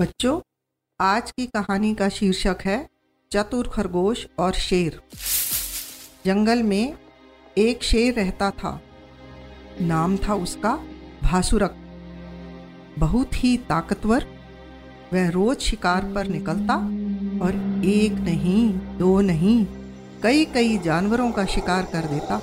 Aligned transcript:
बच्चों, 0.00 0.40
आज 1.00 1.30
की 1.30 1.46
कहानी 1.46 1.94
का 1.94 2.08
शीर्षक 2.08 2.56
है 2.64 2.88
चतुर 3.32 3.68
खरगोश 3.68 4.26
और 4.38 4.52
शेर। 4.52 5.00
जंगल 6.26 6.62
में 6.62 6.94
एक 7.58 7.82
शेर 7.82 8.14
रहता 8.14 8.50
था। 8.50 8.80
नाम 9.80 10.16
था 10.16 10.34
उसका 10.34 10.74
भासुरक। 11.22 11.76
बहुत 12.98 13.44
ही 13.44 13.56
ताकतवर, 13.56 14.26
वह 15.12 15.30
रोज 15.30 15.58
शिकार 15.58 16.12
पर 16.14 16.26
निकलता 16.26 16.76
और 17.44 17.82
एक 17.84 18.12
नहीं, 18.12 18.72
दो 18.98 19.20
नहीं 19.20 19.66
कई 20.22 20.44
कई 20.44 20.78
जानवरों 20.78 21.32
का 21.32 21.46
शिकार 21.46 21.82
कर 21.82 22.04
देता। 22.04 22.42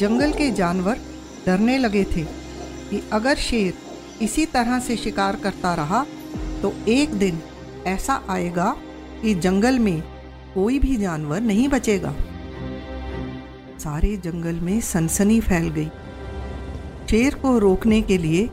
जंगल 0.00 0.32
के 0.32 0.50
जानवर 0.50 1.00
डरने 1.46 1.78
लगे 1.78 2.04
थे 2.04 2.24
कि 2.90 3.08
अगर 3.12 3.36
शेर 3.36 3.74
इसी 4.22 4.46
तरह 4.46 4.80
से 4.80 4.96
शिकार 4.96 5.36
करता 5.36 5.74
रहा 5.74 6.06
तो 6.62 6.72
एक 6.88 7.14
दिन 7.14 7.40
ऐसा 7.86 8.22
आएगा 8.28 8.76
कि 9.22 9.34
जंगल 9.34 9.78
में 9.78 10.00
कोई 10.54 10.78
भी 10.78 10.96
जानवर 10.96 11.40
नहीं 11.40 11.68
बचेगा। 11.68 12.14
सारे 13.78 14.16
जंगल 14.16 14.60
में 14.60 14.80
सनसनी 14.80 15.40
फैल 15.40 15.68
गई। 15.68 15.88
शेर 17.10 17.34
को 17.34 17.58
रोकने 17.58 18.00
के 18.02 18.18
लिए 18.18 18.48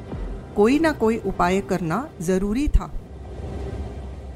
कोई 0.55 0.79
ना 0.79 0.91
कोई 0.91 1.17
उपाय 1.17 1.61
करना 1.61 2.07
ज़रूरी 2.21 2.67
था। 2.67 2.91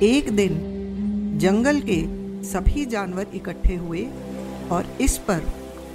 एक 0.01 0.31
दिन 0.31 1.37
जंगल 1.41 1.81
के 1.81 2.01
सभी 2.43 2.85
जानवर 2.85 3.27
इकट्ठे 3.33 3.75
हुए 3.75 4.07
और 4.71 4.85
इस 5.01 5.17
पर 5.17 5.41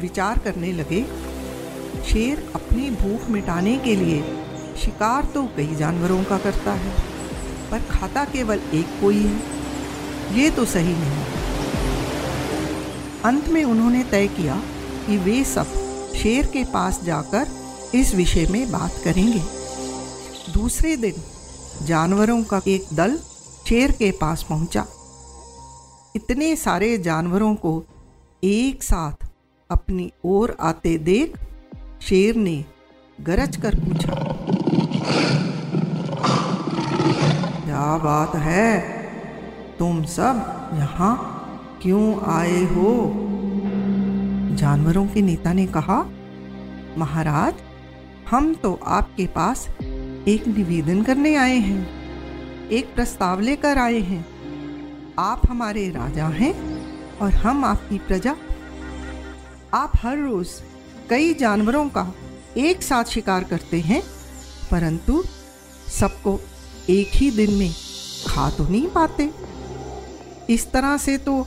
विचार 0.00 0.38
करने 0.38 0.72
लगे। 0.72 1.04
शेर 2.04 2.44
अपनी 2.54 2.90
भूख 2.90 3.28
मिटाने 3.30 3.76
के 3.78 3.96
लिए 3.96 4.22
शिकार 4.76 5.24
तो 5.24 5.42
कई 5.56 5.74
जानवरों 5.74 6.22
का 6.24 6.38
करता 6.38 6.72
है। 6.72 7.11
पर 7.72 7.82
खाता 7.90 8.24
केवल 8.24 8.60
एक 8.74 9.00
कोई 9.00 9.22
है। 9.22 10.38
ये 10.38 10.50
तो 10.50 10.64
सही 10.64 10.94
नहीं। 10.94 11.24
अंत 13.24 13.48
में 13.48 13.64
उन्होंने 13.64 14.04
तय 14.04 14.26
किया 14.28 14.62
कि 15.06 15.16
वे 15.18 15.42
सब 15.44 15.72
शेर 16.14 16.46
के 16.46 16.64
पास 16.64 17.00
जाकर 17.04 17.50
इस 17.94 18.14
विषय 18.14 18.46
में 18.50 18.70
बात 18.72 19.00
करेंगे। 19.04 19.42
दूसरे 20.52 20.96
दिन 20.96 21.14
जानवरों 21.82 22.42
का 22.44 22.60
एक 22.68 22.86
दल 22.92 23.16
शेर 23.68 23.92
के 23.92 24.10
पास 24.10 24.42
पहुँचा। 24.42 24.86
इतने 26.16 26.54
सारे 26.56 26.96
जानवरों 26.98 27.54
को 27.54 27.82
एक 28.44 28.82
साथ 28.82 29.26
अपनी 29.70 30.10
ओर 30.24 30.56
आते 30.60 30.96
देख 30.98 31.36
शेर 32.02 32.36
ने 32.36 32.64
गरज 33.20 33.56
कर 33.56 33.74
पूछा 33.74 34.14
क्या 37.82 37.96
बात 37.98 38.34
है। 38.36 38.80
तुम 39.78 40.02
सब 40.04 40.70
यहाँ 40.74 41.78
क्यों 41.82 42.32
आए 42.32 42.60
हो? 42.64 42.90
जानवरों 44.56 45.06
के 45.06 45.22
नेता 45.22 45.52
ने 45.52 45.66
कहा, 45.66 45.96
महाराज, 46.98 47.54
हम 48.30 48.52
तो 48.54 48.72
आपके 48.88 49.26
पास 49.26 49.66
एक 50.28 50.46
निवेदन 50.48 51.02
करने 51.02 51.34
आए 51.36 51.56
हैं, 51.58 52.68
एक 52.70 52.94
प्रस्ताव 52.94 53.40
लेकर 53.40 53.78
आए 53.78 53.98
हैं। 54.00 54.24
आप 55.18 55.42
हमारे 55.48 55.88
राजा 55.90 56.28
हैं 56.30 56.54
और 57.18 57.34
हम 57.36 57.64
आपकी 57.64 57.98
प्रजा। 57.98 58.36
आप 59.74 59.92
हर 59.96 60.18
रोज 60.18 60.48
कई 61.10 61.34
जानवरों 61.34 61.88
का 61.88 62.12
एक 62.58 62.82
साथ 62.82 63.04
शिकार 63.10 63.44
करते 63.44 63.80
हैं, 63.80 64.02
परंतु 64.70 65.22
सबको 65.90 66.40
एक 66.90 67.10
ही 67.14 67.30
दिन 67.30 67.50
में 67.50 67.70
खा 68.26 68.50
तो 68.50 68.64
नहीं 68.64 68.88
पाते। 68.88 69.30
इस 70.50 70.70
तरह 70.72 70.96
से 70.96 71.18
तो 71.18 71.46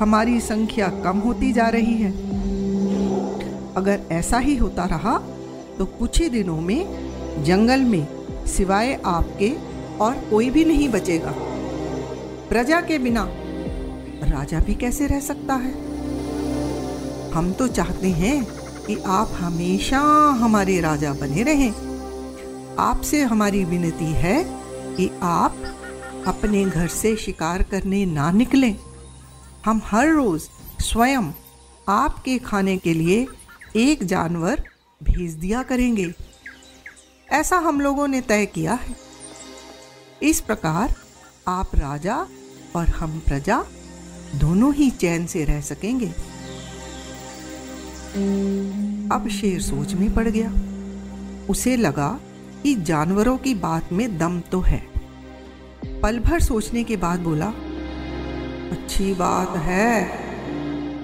हमारी 0.00 0.40
संख्या 0.40 0.88
कम 1.04 1.18
होती 1.18 1.52
जा 1.52 1.68
रही 1.68 1.94
है। 1.94 2.10
अगर 3.76 4.00
ऐसा 4.10 4.38
ही 4.38 4.56
होता 4.56 4.84
रहा 4.84 5.18
तो 5.78 5.84
कुछ 5.84 6.20
ही 6.20 6.28
दिनों 6.28 6.60
में 6.60 7.44
जंगल 7.44 7.80
में 7.80 8.06
सिवाय 8.46 9.00
आपके 9.04 9.52
और 9.98 10.14
कोई 10.30 10.50
भी 10.50 10.64
नहीं 10.64 10.88
बचेगा। 10.88 11.34
प्रजा 12.48 12.80
के 12.80 12.98
बिना 12.98 13.26
राजा 14.22 14.58
भी 14.58 14.74
कैसे 14.74 15.06
रह 15.06 15.20
सकता 15.20 15.54
है? 15.54 15.72
हम 17.30 17.52
तो 17.52 17.68
चाहते 17.68 18.08
हैं 18.08 18.44
कि 18.86 18.96
आप 19.06 19.30
हमेशा 19.32 20.00
हमारे 20.40 20.80
राजा 20.80 21.12
बने 21.12 21.42
रहें। 21.42 21.70
आपसे 22.78 23.22
हमारी 23.22 23.64
विनती 23.64 24.12
है 24.12 24.61
कि 24.96 25.10
आप 25.22 25.56
अपने 26.26 26.64
घर 26.64 26.88
से 26.88 27.16
शिकार 27.16 27.62
करने 27.62 28.06
ना 28.06 28.30
निकलें। 28.30 28.76
हम 29.64 29.80
हर 29.84 30.08
रोज 30.08 30.42
स्वयं 30.80 31.22
आपके 31.88 32.38
खाने 32.38 32.76
के 32.76 32.94
लिए 32.94 33.26
एक 33.76 34.04
जानवर 34.04 34.62
भेज 35.02 35.32
दिया 35.32 35.62
करेंगे। 35.62 36.14
ऐसा 37.30 37.56
हम 37.56 37.80
लोगों 37.80 38.08
ने 38.08 38.20
तय 38.20 38.46
किया 38.46 38.72
है। 38.72 38.96
इस 40.22 40.40
प्रकार 40.40 40.94
आप 41.48 41.74
राजा 41.74 42.26
और 42.76 42.88
हम 42.88 43.18
प्रजा 43.18 43.64
दोनों 44.34 44.74
ही 44.74 44.90
चैन 44.90 45.26
से 45.26 45.44
रह 45.44 45.60
सकेंगे। 45.60 46.06
अब 49.14 49.28
शेर 49.28 49.60
सोच 49.60 49.94
में 49.94 50.14
पड़ 50.14 50.28
गया। 50.28 50.52
उसे 51.50 51.76
लगा 51.76 52.20
कि 52.62 52.74
जानवरों 52.74 53.36
की 53.38 53.54
बात 53.54 53.92
में 53.92 54.18
दम 54.18 54.40
तो 54.40 54.60
है। 54.60 54.82
पल 56.02 56.18
भर 56.18 56.40
सोचने 56.40 56.84
के 56.84 56.96
बाद 56.96 57.20
बोला, 57.20 57.46
अच्छी 58.72 59.14
बात 59.14 59.56
है। 59.56 60.22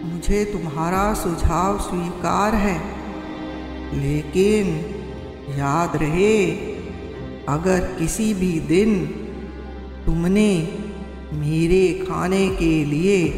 मुझे 0.04 0.44
तुम्हारा 0.44 1.14
सुझाव 1.14 1.78
स्वीकार 1.78 2.54
है। 2.54 2.78
लेकिन 3.94 4.68
याद 5.58 5.96
रहे, 5.96 6.46
अगर 7.48 7.80
किसी 7.98 8.34
भी 8.34 8.60
दिन 8.60 9.06
तुमने 10.06 10.78
मेरे 11.32 12.06
खाने 12.08 12.48
के 12.48 12.84
लिए 12.84 13.28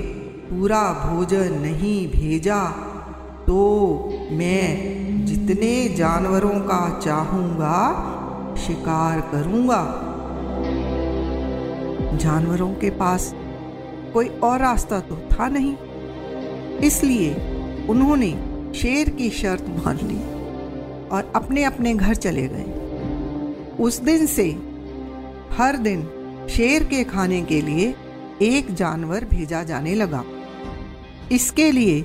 पूरा 0.50 0.82
भोजन 0.92 1.52
नहीं 1.52 2.08
भेजा 2.08 2.64
तो 3.46 3.58
मैं 4.32 5.26
जितने 5.26 5.88
जानवरों 5.88 6.60
का 6.60 7.00
चाहूँगा 7.04 8.09
शिकार 8.60 9.20
करूँगा। 9.32 9.82
जानवरों 12.16 12.72
के 12.74 12.90
पास 12.90 13.30
कोई 14.14 14.28
और 14.42 14.58
रास्ता 14.58 15.00
तो 15.00 15.16
था 15.32 15.48
नहीं। 15.48 15.76
इसलिए 16.78 17.34
उन्होंने 17.88 18.30
शेर 18.74 19.08
की 19.10 19.30
शर्त 19.30 19.68
मान 19.68 19.98
ली 20.02 20.18
और 21.08 21.32
अपने 21.36 21.64
अपने 21.64 21.94
घर 21.94 22.14
चले 22.14 22.46
गए। 22.48 23.76
उस 23.78 24.00
दिन 24.00 24.26
से 24.26 24.44
हर 25.52 25.76
दिन 25.76 26.02
शेर 26.50 26.84
के 26.84 27.02
खाने 27.04 27.42
के 27.42 27.60
लिए 27.60 27.94
एक 28.42 28.74
जानवर 28.74 29.24
भेजा 29.24 29.62
जाने 29.62 29.94
लगा। 29.94 30.24
इसके 31.32 31.70
लिए 31.72 32.04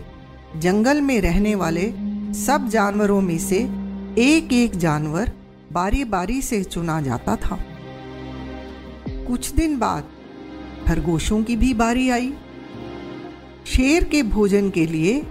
जंगल 0.55 1.01
में 1.01 1.19
रहने 1.21 1.55
वाले 1.55 1.91
सब 2.35 2.67
जानवरों 2.69 3.21
में 3.21 3.37
से 3.39 3.57
एक 4.19 4.53
एक 4.53 4.75
जानवर 4.77 5.31
बारी 5.75 6.03
बारी 6.03 6.41
से 6.41 6.63
चुना 6.63 7.01
जाता 7.01 7.35
था। 7.35 7.59
कुछ 9.27 9.51
दिन 9.51 9.79
बाद 9.79 10.03
खरगोशों 10.87 11.43
की 11.43 11.55
भी 11.55 11.73
बारी 11.73 12.09
आई। 12.09 12.33
शेर 13.65 14.03
के 14.03 14.23
भोजन 14.23 14.69
के 14.69 14.85
लिए 14.85 15.25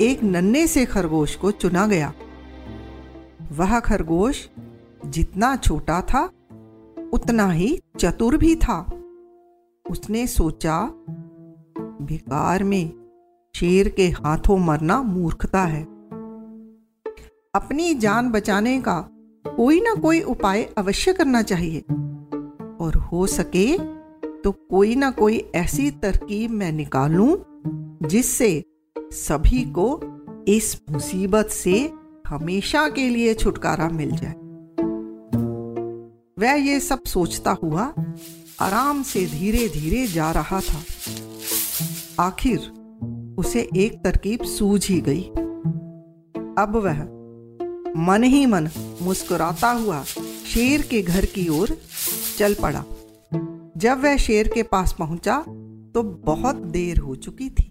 एक 0.00 0.22
नन्हे 0.22 0.66
से 0.66 0.84
खरगोश 0.84 1.36
को 1.36 1.50
चुना 1.50 1.86
गया। 1.86 2.12
वह 3.52 3.80
खरगोश 3.80 4.48
जितना 5.06 5.56
छोटा 5.56 6.00
था, 6.00 6.24
उतना 7.12 7.50
ही 7.50 7.80
चतुर 7.98 8.36
भी 8.36 8.54
था। 8.56 8.78
उसने 9.90 10.26
सोचा 10.26 10.80
बेकार 11.78 12.64
में 12.64 12.92
शेर 13.56 13.88
के 13.88 14.08
हाथों 14.08 14.58
मरना 14.58 15.02
मूर्खता 15.02 15.62
है। 15.62 15.82
अपनी 17.54 17.94
जान 17.94 18.30
बचाने 18.30 18.80
का 18.80 18.96
कोई 19.46 19.80
ना 19.80 19.94
कोई 19.94 20.20
उपाय 20.20 20.62
अवश्य 20.78 21.12
करना 21.12 21.42
चाहिए। 21.42 21.80
और 22.80 22.94
हो 23.12 23.26
सके 23.26 23.78
तो 24.42 24.52
कोई 24.52 24.94
ना 24.94 25.10
कोई 25.10 25.50
ऐसी 25.54 25.90
तरकीब 25.90 26.50
मैं 26.50 26.72
निकालूं, 26.72 27.36
जिससे 28.08 28.64
सभी 28.98 29.62
को 29.78 30.00
इस 30.48 30.80
मुसीबत 30.90 31.46
से 31.46 31.92
हमेशा 32.26 32.88
के 32.88 33.08
लिए 33.08 33.34
छुटकारा 33.34 33.88
मिल 33.88 34.10
जाए। 34.10 34.34
वह 36.38 36.52
ये 36.52 36.80
सब 36.80 37.02
सोचता 37.02 37.56
हुआ 37.62 37.92
आराम 38.60 39.02
से 39.02 39.26
धीरे 39.26 39.68
धीरे 39.68 40.06
जा 40.06 40.30
रहा 40.30 40.60
था। 40.60 40.82
आखिर 42.20 42.58
उसे 43.38 43.68
एक 43.76 44.04
तरकीब 44.04 44.42
सूझ 44.42 44.86
ही 44.88 45.00
गई। 45.00 45.22
अब 46.58 46.76
वह 46.76 47.13
मन 47.96 48.22
ही 48.22 48.46
मन 48.46 48.68
मुस्कुराता 49.02 49.70
हुआ 49.70 50.02
शेर 50.46 50.82
के 50.82 51.02
घर 51.02 51.24
की 51.24 51.48
ओर 51.48 51.68
चल 52.38 52.54
पड़ा। 52.54 52.84
जब 53.76 54.00
वह 54.02 54.16
शेर 54.16 54.48
के 54.48 54.62
पास 54.62 54.96
पहुँचा 54.98 55.38
तो 55.94 56.02
बहुत 56.02 56.56
देर 56.56 56.98
हो 56.98 57.14
चुकी 57.14 57.50
थी। 57.50 57.64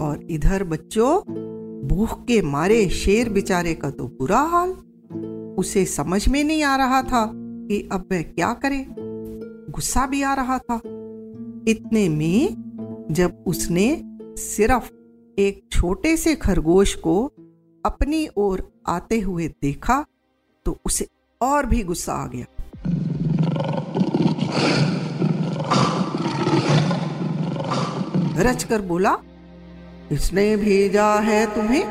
और 0.00 0.26
इधर 0.30 0.64
बच्चों, 0.64 1.20
भूख 1.88 2.24
के 2.24 2.42
मारे 2.42 2.88
शेर 2.88 3.28
बेचारे 3.28 3.74
का 3.74 3.90
तो 3.90 4.04
बुरा 4.04 4.40
हाल। 4.40 4.70
उसे 5.58 5.84
समझ 5.84 6.28
में 6.28 6.44
नहीं 6.44 6.62
आ 6.62 6.76
रहा 6.76 7.02
था 7.02 7.32
कि 7.34 7.88
अब 7.92 8.08
वह 8.12 8.22
क्या 8.22 8.52
करे। 8.52 8.86
गुस्सा 9.70 10.06
भी 10.06 10.22
आ 10.22 10.34
रहा 10.34 10.58
था। 10.58 10.80
इतने 11.68 12.08
में 12.08 13.06
जब 13.10 13.44
उसने 13.46 14.02
सिर्फ़ 14.36 14.90
एक 15.38 15.68
छोटे 15.72 16.16
से 16.16 16.34
खरगोश 16.34 16.94
को 16.94 17.32
अपनी 17.86 18.28
ओर 18.36 18.72
आते 18.88 19.20
हुए 19.20 19.48
देखा 19.62 20.04
तो 20.66 20.78
उसे 20.84 21.06
और 21.40 21.66
भी 21.66 21.82
गुस्सा 21.82 22.12
आ 22.12 22.26
गया। 22.26 22.46
रच 28.38 28.64
कर 28.64 28.80
बोला, 28.80 29.16
इसने 30.12 30.56
भेजा 30.56 31.06
है 31.20 31.44
तुम्हें? 31.54 31.84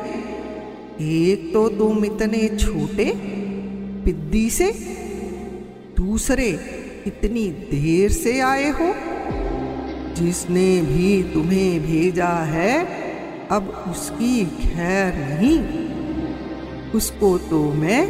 एक 1.00 1.52
तो 1.52 1.68
तुम 1.68 2.04
इतने 2.04 2.48
छोटे 2.58 3.12
पिद्दी 4.04 4.48
से, 4.50 4.70
दूसरे 5.96 6.48
इतनी 7.06 7.48
देर 7.50 8.12
से 8.12 8.38
आए 8.40 8.70
हो। 8.70 8.94
जिसने 10.14 10.82
भी 10.82 11.22
तुम्हें 11.34 11.80
भेजा 11.80 12.28
है, 12.44 12.74
अब 13.50 13.68
उसकी 13.90 14.44
खैर 14.46 15.14
नहीं। 15.14 15.85
उसको 16.96 17.36
तो 17.40 17.62
मैं 17.74 18.02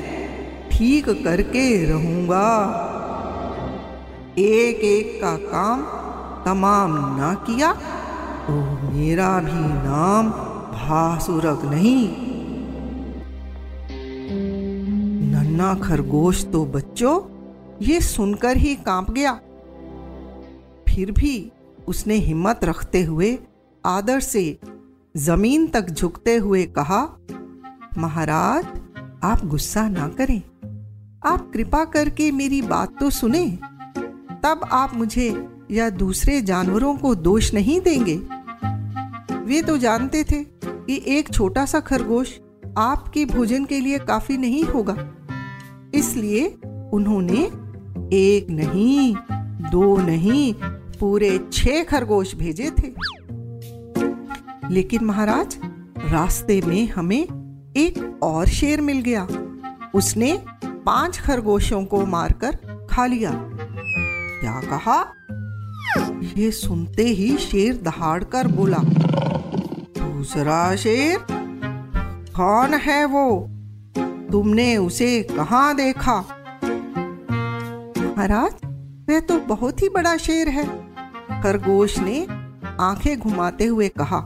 ठीक 0.71 1.09
करके 1.25 1.65
रहूँगा। 1.87 2.49
एक 4.39 4.85
एक 4.85 5.21
का 5.21 5.37
काम 5.45 5.83
तमाम 6.45 6.93
ना 7.17 7.33
किया 7.47 7.73
तो 8.47 8.53
मेरा 8.93 9.39
भी 9.41 9.61
नाम 9.85 10.31
भासुरक 10.73 11.65
नहीं। 11.65 12.09
नन्ना 15.33 15.75
खरगोश 15.83 16.45
तो 16.45 16.65
बच्चों, 16.67 17.15
ये 17.83 18.01
सुनकर 18.01 18.57
ही 18.57 18.75
काँप 18.87 19.11
गया। 19.11 19.33
फिर 20.89 21.11
भी 21.13 21.35
उसने 21.89 22.15
हिम्मत 22.21 22.65
रखते 22.65 23.03
हुए 23.03 23.39
आदर 23.85 24.21
से 24.21 24.45
ज़मीन 25.15 25.67
तक 25.67 25.91
झुकते 25.91 26.37
हुए 26.37 26.65
कहा 26.79 27.01
महाराज, 27.99 28.67
आप 29.25 29.47
गुस्सा 29.47 29.89
ना 29.89 30.09
करें। 30.09 30.43
आप 31.27 31.51
कृपा 31.55 31.85
करके 31.85 32.31
मेरी 32.31 32.63
बात 32.63 33.01
तो 33.01 33.11
सुने। 33.11 33.59
तब 34.43 34.61
आप 34.73 34.95
मुझे 34.95 35.49
या 35.71 35.91
दूसरे 35.91 36.43
जानवरों 36.43 36.97
को 36.97 37.15
दोष 37.15 37.55
नहीं 37.55 37.81
देंगे। 37.81 38.17
वे 39.37 39.63
तो 39.63 39.77
जानते 39.77 40.25
थे 40.25 40.45
कि 40.65 41.05
एक 41.07 41.33
छोटा 41.33 41.67
सा 41.67 41.81
खरगोश 41.81 42.41
आपके 42.79 43.25
भोजन 43.25 43.65
के 43.65 43.81
लिए 43.81 43.99
काफ़ी 43.99 44.39
नहीं 44.39 44.65
होगा। 44.65 45.13
इसलिए 45.95 46.59
उन्होंने 46.93 47.43
एक 48.17 48.47
नहीं, 48.51 49.17
दो 49.71 49.97
नहीं, 49.97 50.55
पूरे 51.01 51.41
छह 51.53 51.85
खरगोश 51.85 52.35
भेजे 52.35 52.71
थे। 52.71 52.95
लेकिन 54.71 55.05
महाराज, 55.05 55.59
रास्ते 55.99 56.63
में 56.67 56.89
हमें 56.89 57.46
एक 57.77 58.21
और 58.23 58.47
शेर 58.49 58.81
मिल 58.81 59.01
गया। 59.01 59.27
उसने 59.95 60.33
पाँच 60.87 61.19
खरगोशों 61.19 61.85
को 61.85 62.05
मारकर 62.07 62.57
खा 62.91 63.07
लिया। 63.07 63.31
क्या 64.41 64.61
कहा? 64.63 64.99
ये 66.37 66.51
सुनते 66.51 67.05
ही 67.05 67.37
शेर 67.39 67.77
दहाड़ 67.77 68.23
कर 68.25 68.47
बोला, 68.49 68.79
दूसरा 69.99 70.77
शेर? 70.77 71.19
कौन 72.37 72.75
है 72.75 73.05
वो? 73.05 73.29
तुमने 74.33 74.77
उसे 74.77 75.23
कहाँ 75.31 75.75
देखा? 75.77 76.19
महाराज, 78.09 78.55
वह 79.09 79.21
तो 79.21 79.39
बहुत 79.47 79.83
ही 79.83 79.89
बड़ा 79.89 80.17
शेर 80.17 80.49
है, 80.49 80.65
खरगोश 81.43 81.99
ने 81.99 82.27
आँखें 82.81 83.19
घुमाते 83.19 83.65
हुए 83.65 83.89
कहा। 83.99 84.19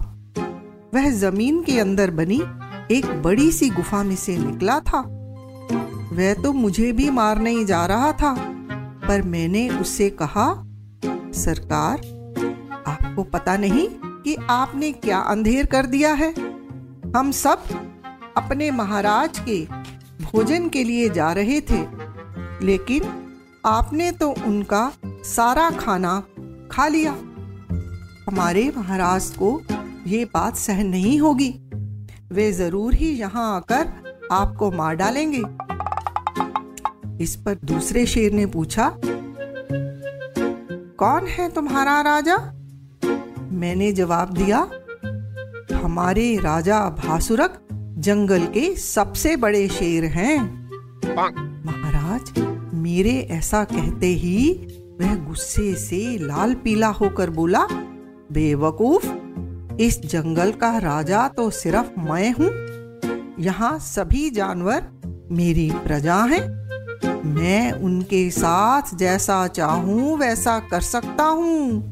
वह 0.94 1.10
ज़मीन 1.10 1.62
के 1.62 1.78
अंदर 1.80 2.10
बनी 2.10 2.42
एक 2.90 3.06
बड़ी 3.22 3.50
सी 3.52 3.68
गुफा 3.70 4.02
में 4.02 4.16
से 4.16 4.36
निकला 4.38 4.78
था। 4.80 5.00
वह 6.12 6.34
तो 6.34 6.52
मुझे 6.52 6.92
भी 6.92 7.10
मारने 7.10 7.50
ही 7.50 7.64
जा 7.64 7.84
रहा 7.86 8.12
था, 8.12 8.34
पर 9.08 9.22
मैंने 9.22 9.68
उससे 9.70 10.10
कहा, 10.10 10.46
सरकार, 11.34 11.98
आपको 12.86 13.22
पता 13.22 13.56
नहीं 13.56 13.86
कि 14.22 14.34
आपने 14.50 14.92
क्या 14.92 15.18
अंधेर 15.18 15.66
कर 15.66 15.86
दिया 15.86 16.12
है? 16.12 16.32
हम 17.16 17.30
सब 17.30 17.62
अपने 18.36 18.70
महाराज 18.70 19.38
के 19.38 19.64
भोजन 20.24 20.68
के 20.68 20.84
लिए 20.84 21.08
जा 21.10 21.32
रहे 21.32 21.60
थे, 21.60 21.80
लेकिन 22.66 23.02
आपने 23.66 24.12
तो 24.12 24.34
उनका 24.46 24.92
सारा 25.06 25.70
खाना 25.70 26.22
खा 26.72 26.88
लिया। 26.88 27.12
हमारे 28.28 28.72
महाराज 28.76 29.30
को 29.30 29.60
ये 30.06 30.24
बात 30.24 30.56
सहन 30.56 30.86
नहीं 30.86 31.18
होगी। 31.20 31.54
वे 32.32 32.50
ज़रूर 32.52 32.94
ही 32.94 33.08
यहाँ 33.10 33.44
आकर 33.56 33.88
आपको 34.32 34.70
मार 34.70 34.94
डालेंगे। 34.96 35.42
इस 37.24 37.34
पर 37.36 37.54
दूसरे 37.64 38.04
शेर 38.06 38.32
ने 38.32 38.44
पूछा 38.46 38.92
कौन 40.98 41.26
है 41.28 41.48
तुम्हारा 41.50 42.00
राजा? 42.00 42.36
मैंने 43.52 43.92
जवाब 43.92 44.32
दिया 44.34 44.58
हमारे 45.82 46.36
राजा 46.36 46.78
भासुरक 46.98 47.58
जंगल 47.98 48.46
के 48.46 48.74
सबसे 48.76 49.36
बड़े 49.36 49.66
शेर 49.68 50.04
हैं। 50.10 50.38
महाराज 51.66 52.32
मेरे 52.74 53.18
ऐसा 53.30 53.64
कहते 53.64 54.06
ही 54.16 54.52
वह 55.00 55.14
गुस्से 55.26 55.74
से 55.78 56.02
लाल 56.18 56.54
पीला 56.54 56.88
होकर 57.00 57.30
बोला 57.30 57.66
बेवकूफ़ 58.32 59.06
इस 59.80 60.00
जंगल 60.00 60.52
का 60.52 60.78
राजा 60.78 61.28
तो 61.28 61.50
सिर्फ़ 61.50 62.00
मैं 62.00 62.32
हूँ। 62.32 62.50
यहाँ 63.38 63.78
सभी 63.78 64.30
जानवर 64.30 64.82
मेरी 65.30 65.70
प्रजा 65.70 66.16
हैं। 66.16 66.60
मैं 67.24 67.72
उनके 67.72 68.30
साथ 68.30 68.82
जैसा 68.94 69.46
चाहूँ, 69.46 70.18
वैसा 70.18 70.58
कर 70.58 70.80
सकता 70.80 71.24
हूँ। 71.24 71.82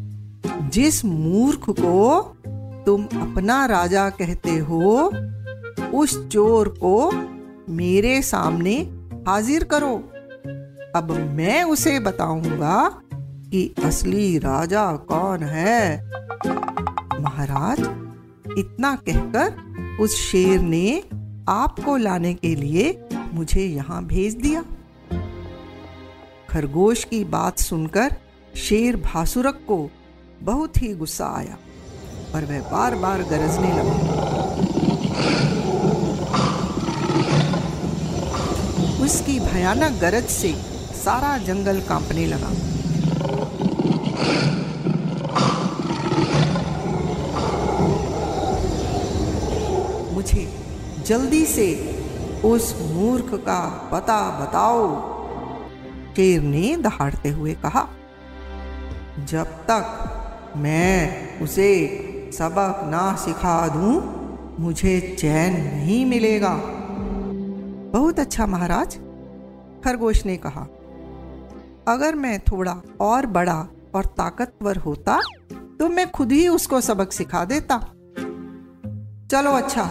जिस 0.70 1.04
मूर्ख 1.04 1.70
को 1.70 2.20
तुम 2.86 3.04
अपना 3.04 3.66
राजा 3.66 4.10
कहते 4.10 4.50
हो, 4.50 5.12
उस 5.94 6.28
चोर 6.28 6.68
को 6.68 7.12
मेरे 7.72 8.22
सामने 8.22 8.76
हाजिर 9.28 9.64
करो। 9.64 9.94
अब 10.96 11.32
मैं 11.34 11.64
उसे 11.64 12.00
बताऊँगा 12.00 12.88
कि 13.50 13.74
असली 13.84 14.38
राजा 14.38 14.92
कौन 14.92 15.42
है। 15.42 16.08
महाराज, 17.20 17.80
इतना 18.58 18.94
कहकर 19.08 19.98
उस 20.00 20.16
शेर 20.20 20.60
ने 20.60 21.02
आपको 21.48 21.96
लाने 21.96 22.34
के 22.34 22.54
लिए 22.54 23.08
मुझे 23.34 23.64
यहाँ 23.64 24.04
भेज 24.04 24.34
दिया। 24.34 24.64
खरगोश 26.50 27.04
की 27.04 27.24
बात 27.24 27.58
सुनकर 27.58 28.16
शेर 28.56 28.96
भासुरक 28.96 29.60
को 29.68 29.78
बहुत 30.42 30.82
ही 30.82 30.94
गुस्सा 30.94 31.26
आया 31.36 31.58
और 32.34 32.44
वह 32.44 32.60
बार 32.70 32.94
बार 32.94 33.22
गरजने 33.22 33.72
लगा। 33.72 33.96
उसकी 39.04 39.38
भयानक 39.40 40.00
गरज 40.00 40.24
से 40.24 40.52
सारा 40.94 41.36
जंगल 41.38 41.80
कांपने 41.80 42.26
लगा। 42.26 42.50
मुझे 50.44 51.02
जल्दी 51.06 51.46
से 51.46 51.68
उस 52.44 52.92
मूर्ख 52.92 53.34
का 53.34 53.90
पता 53.92 54.40
बताओ। 54.40 55.08
शेर 56.16 56.40
ने 56.42 56.76
दहाड़ते 56.76 57.28
हुए 57.28 57.54
कहा, 57.54 57.88
जब 59.24 59.44
तक 59.44 60.54
मैं 60.56 61.40
उसे 61.40 61.70
सबक 62.32 62.90
ना 62.90 63.16
सिखा 63.16 63.68
दूँ, 63.68 63.92
मुझे 64.60 65.16
चैन 65.18 65.52
नहीं 65.52 66.06
मिलेगा। 66.06 66.54
बहुत 67.92 68.20
अच्छा 68.20 68.46
महाराज, 68.46 68.96
खरगोश 69.84 70.26
ने 70.26 70.36
कहा, 70.36 70.66
अगर 71.88 72.14
मैं 72.14 72.40
थोड़ा 72.40 72.82
और 73.00 73.26
बड़ा 73.26 73.68
और 73.94 74.04
ताकतवर 74.04 74.76
होता 74.76 75.20
तो 75.52 75.88
मैं 75.88 76.10
खुद 76.10 76.32
ही 76.32 76.48
उसको 76.48 76.80
सबक 76.80 77.12
सिखा 77.12 77.44
देता। 77.44 77.78
चलो 79.30 79.50
अच्छा 79.50 79.90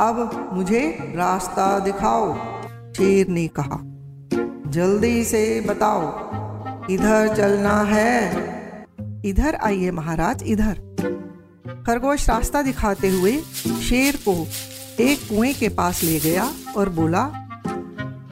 अब 0.00 0.50
मुझे 0.52 1.12
रास्ता 1.14 1.78
दिखाओ 1.78 2.34
शेर 2.92 3.28
ने 3.28 3.48
कहा। 3.48 3.80
जल्दी 4.70 5.24
से 5.24 5.60
बताओ, 5.60 6.02
इधर 6.90 7.36
चलना 7.36 7.82
है? 7.82 8.46
इधर 9.24 9.54
आइए 9.54 9.90
महाराज, 9.90 10.42
इधर। 10.42 10.74
खरगोश 11.86 12.30
रास्ता 12.30 12.62
दिखाते 12.62 13.08
हुए 13.08 13.36
शेर 13.82 14.16
को 14.16 14.46
एक 15.00 15.18
कुएँ 15.18 15.54
के 15.54 15.68
पास 15.68 16.02
ले 16.02 16.20
गया 16.20 16.50
और 16.76 16.88
बोला, 16.88 17.24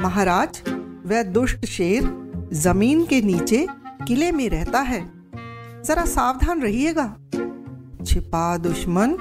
महाराज, 0.00 0.62
वह 1.06 1.22
दुष्ट 1.22 1.66
शेर 1.66 2.30
ज़मीन 2.52 3.04
के 3.04 3.22
नीचे 3.22 3.66
किले 4.08 4.32
में 4.32 4.48
रहता 4.48 4.80
है। 4.80 5.10
जरा 5.84 6.04
सावधान 6.04 6.62
रहिएगा। 6.62 7.16
छिपा 8.06 8.56
दुश्मन 8.56 9.16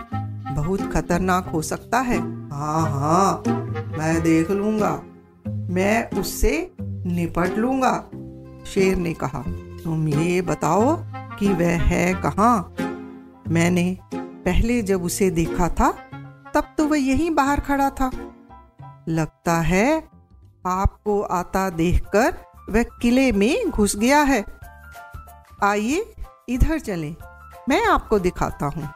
बहुत 0.56 0.92
खतरनाक 0.94 1.48
हो 1.48 1.62
सकता 1.62 2.00
है। 2.00 2.18
हाँ 2.50 2.90
हाँ 2.92 3.44
मैं 3.98 4.22
देख 4.22 4.52
लूँगा। 4.52 5.02
मैं 5.70 6.10
उससे 6.12 6.72
निपट 6.82 7.58
लूँगा, 7.58 7.94
शेर 8.66 8.96
ने 8.96 9.14
कहा। 9.14 9.44
तुम 9.84 10.08
ये 10.08 10.42
बताओ 10.42 10.96
कि 11.40 11.54
वह 11.54 11.82
है 11.82 12.14
कहाँ? 12.14 12.74
मैंने 13.48 13.98
पहले 14.16 14.82
जब 14.82 15.04
उसे 15.04 15.30
देखा 15.30 15.70
था, 15.70 15.92
तब 16.54 16.64
तो 16.78 16.88
वह 16.88 17.00
यहीं 17.00 17.32
बाहर 17.32 17.60
खड़ा 17.60 17.90
था। 17.90 18.12
लगता 19.10 19.60
है 19.62 20.04
आपको 20.66 21.22
आता 21.22 21.70
देखकर 21.70 22.34
वह 22.70 22.84
किले 23.02 23.32
में 23.32 23.70
घुस 23.70 23.96
गया 23.96 24.22
है। 24.22 24.44
आइए, 25.64 26.14
इधर 26.50 26.80
चलें। 26.80 27.16
मैं 27.70 27.86
आपको 27.86 28.20
दिखाता 28.20 28.66
हूँ। 28.66 28.90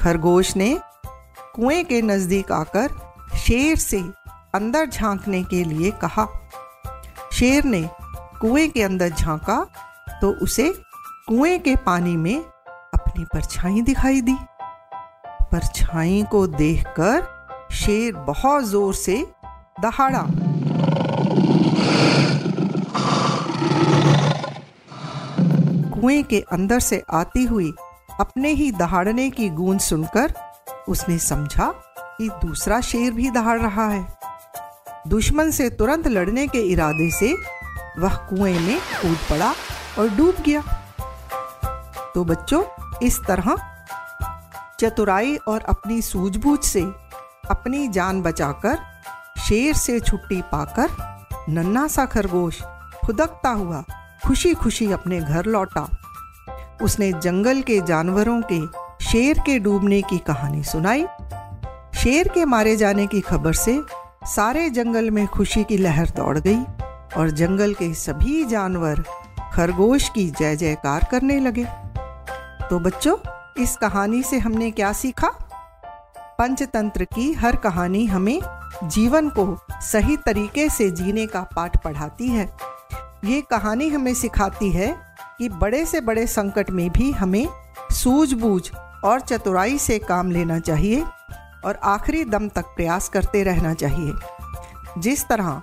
खरगोश 0.00 0.54
ने 0.56 0.76
कुएँ 1.54 1.82
के 1.84 2.00
नज़दीक 2.02 2.52
आकर 2.52 2.92
शेर 3.38 3.76
से 3.76 3.98
अंदर 4.54 4.86
झांकने 4.86 5.42
के 5.44 5.62
लिए 5.64 5.90
कहा। 6.04 6.26
शेर 7.32 7.64
ने 7.64 7.82
कुएँ 8.40 8.68
के 8.68 8.82
अंदर 8.82 9.08
झांका 9.08 9.56
तो 10.20 10.30
उसे 10.42 10.72
कुएँ 11.28 11.58
के 11.58 11.74
पानी 11.76 12.16
में 12.16 12.38
अपनी 12.38 13.24
परछाई 13.24 13.80
दिखाई 13.82 14.20
दी। 14.20 14.36
परछाई 15.52 16.22
को 16.30 16.46
देखकर 16.46 17.68
शेर 17.74 18.16
बहुत 18.26 18.64
ज़ोर 18.64 18.94
से 18.94 19.16
दहाड़ा। 19.82 20.24
कुएँ 25.94 26.22
के 26.22 26.40
अंदर 26.52 26.80
से 26.80 27.02
आती 27.12 27.44
हुई 27.44 27.72
अपने 28.20 28.48
ही 28.48 28.70
दहाड़ने 28.70 29.30
की 29.30 29.48
गूंज 29.48 29.80
सुनकर 29.80 30.34
उसने 30.88 31.18
समझा 31.18 31.66
कि 31.98 32.28
दूसरा 32.28 32.80
शेर 32.80 33.12
भी 33.12 33.30
दहाड़ 33.30 33.60
रहा 33.60 33.88
है। 33.88 34.18
दुश्मन 35.08 35.50
से 35.50 35.70
तुरंत 35.70 36.08
लड़ने 36.08 36.46
के 36.46 36.58
इरादे 36.58 37.10
से 37.10 37.32
वह 37.98 38.14
कुएँ 38.14 38.58
में 38.58 38.80
कूद 38.80 39.18
पड़ा 39.30 39.54
और 39.98 40.08
डूब 40.08 40.34
गया। 40.46 40.62
तो 42.14 42.24
बच्चों, 42.24 42.62
इस 43.02 43.18
तरह 43.18 43.56
चतुराई 44.80 45.36
और 45.36 45.60
अपनी 45.60 46.02
सूझबूझ 46.02 46.60
से 46.60 46.82
अपनी 47.50 47.88
जान 47.88 48.22
बचाकर 48.22 48.78
शेर 49.48 49.74
से 49.74 50.00
छुट्टी 50.00 50.42
पाकर 50.42 50.90
नन्ना 51.48 51.86
सा 51.88 52.04
खरगोश 52.06 52.62
खुदकता 53.06 53.48
हुआ 53.48 53.84
खुशी 54.26 54.54
खुशी 54.54 54.92
अपने 54.92 55.20
घर 55.20 55.46
लौटा। 55.46 55.88
उसने 56.82 57.12
जंगल 57.12 57.60
के 57.62 57.80
जानवरों 57.80 58.42
के 58.52 58.60
शेर 59.04 59.38
के 59.38 59.58
डूबने 59.58 60.02
की 60.02 60.18
कहानी 60.18 60.62
सुनाई। 60.64 61.06
शेर 61.94 62.28
के 62.28 62.44
मारे 62.44 62.76
जाने 62.76 63.06
की 63.06 63.20
खबर 63.20 63.52
से 63.52 63.80
सारे 64.24 64.70
जंगल 64.70 65.10
में 65.10 65.26
खुशी 65.26 65.64
की 65.64 65.76
लहर 65.76 66.10
दौड़ 66.10 66.38
गई 66.38 66.62
और 67.16 67.30
जंगल 67.30 67.74
के 67.74 67.94
सभी 67.94 68.44
जानवर 68.44 69.04
खरगोश 69.52 70.08
की 70.08 70.30
जय 70.30 70.56
जयकार 70.56 71.08
करने 71.10 71.40
लगे। 71.40 71.64
तो 72.70 72.78
बच्चों, 72.78 73.16
इस 73.62 73.76
कहानी 73.76 74.22
से 74.22 74.38
हमने 74.38 74.70
क्या 74.70 74.92
सीखा? 74.92 75.28
पंचतंत्र 76.38 77.04
की 77.04 77.32
हर 77.32 77.56
कहानी 77.56 78.06
हमें 78.06 78.42
जीवन 78.84 79.28
को 79.28 79.58
सही 79.72 80.16
तरीके 80.16 80.68
से 80.68 80.90
जीने 80.90 81.26
का 81.26 81.40
पाठ 81.40 81.84
पढ़ाती 81.84 82.28
है। 82.28 82.56
ये 83.24 83.40
कहानी 83.40 83.88
हमें 83.88 84.14
सिखाती 84.14 84.70
है 84.70 85.09
कि 85.40 85.48
बड़े 85.48 85.86
से 85.86 86.00
बड़े 86.00 86.26
संकट 86.26 86.70
में 86.70 86.90
भी 86.90 87.12
हमें 87.12 87.48
सूझबूझ 87.92 88.70
और 89.04 89.20
चतुराई 89.20 89.78
से 89.78 89.98
काम 89.98 90.30
लेना 90.30 90.58
चाहिए 90.58 91.02
और 91.64 91.80
आखिरी 91.82 92.24
दम 92.24 92.48
तक 92.48 92.64
प्रयास 92.64 93.08
करते 93.08 93.42
रहना 93.42 93.74
चाहिए। 93.74 94.12
जिस 94.98 95.28
तरह 95.28 95.62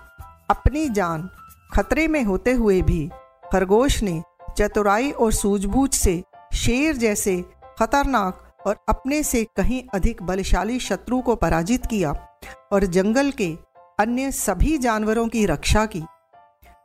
अपनी 0.49 0.89
जान 0.89 1.29
खतरे 1.73 2.07
में 2.07 2.23
होते 2.23 2.51
हुए 2.51 2.81
भी 2.81 3.09
खरगोश 3.51 4.03
ने 4.03 4.23
चतुराई 4.57 5.11
और 5.11 5.31
सूझबूझ 5.31 5.93
से 5.93 6.23
शेर 6.53 6.97
जैसे 6.97 7.45
खतरनाक 7.79 8.43
और 8.65 8.77
अपने 8.89 9.23
से 9.23 9.43
कहीं 9.43 9.83
अधिक 9.93 10.23
बलशाली 10.23 10.79
शत्रु 10.79 11.21
को 11.21 11.35
पराजित 11.35 11.85
किया 11.85 12.27
और 12.71 12.85
जंगल 12.85 13.31
के 13.31 13.57
अन्य 13.99 14.31
सभी 14.31 14.77
जानवरों 14.77 15.27
की 15.27 15.45
रक्षा 15.45 15.85
की, 15.85 16.03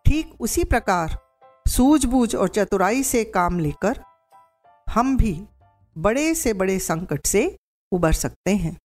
ठीक 0.07 0.35
उसी 0.41 0.65
प्रकार 0.65 1.19
सूझबूझ 1.69 2.35
और 2.35 2.49
चतुराई 2.49 3.03
से 3.03 3.25
काम 3.25 3.59
लेकर 3.59 4.01
हम 4.89 5.17
भी 5.17 5.45
बड़े 5.97 6.35
से 6.35 6.53
बड़े 6.53 6.79
संकट 6.79 7.27
से 7.27 7.57
उबर 7.93 8.13
सकते 8.13 8.51
हैं। 8.51 8.77